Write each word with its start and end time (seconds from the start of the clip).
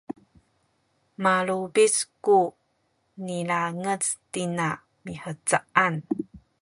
malubic 1.23 1.95
ku 2.23 2.39
nilangec 3.25 4.03
tina 4.31 4.67
mihcaan 5.03 5.93